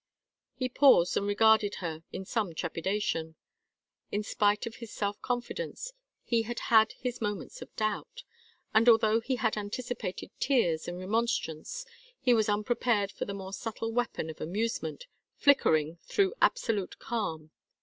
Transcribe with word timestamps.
He 0.55 0.67
paused 0.67 1.15
and 1.15 1.27
regarded 1.27 1.75
her 1.75 2.03
in 2.11 2.25
some 2.25 2.55
trepidation. 2.55 3.35
In 4.11 4.23
spite 4.23 4.65
of 4.65 4.77
his 4.77 4.91
self 4.91 5.21
confidence 5.21 5.93
he 6.23 6.41
had 6.41 6.57
had 6.73 6.93
his 6.93 7.21
moments 7.21 7.61
of 7.61 7.71
doubt. 7.75 8.23
And 8.73 8.89
although 8.89 9.19
he 9.19 9.35
had 9.35 9.57
anticipated 9.57 10.31
tears 10.39 10.87
and 10.87 10.97
remonstrance, 10.97 11.85
he 12.19 12.33
was 12.33 12.49
unprepared 12.49 13.11
for 13.11 13.25
the 13.25 13.35
more 13.35 13.53
subtle 13.53 13.91
weapon 13.91 14.31
of 14.31 14.41
amusement, 14.41 15.05
flickering 15.37 15.99
through 16.01 16.33
absolute 16.41 16.97
calm. 16.97 17.51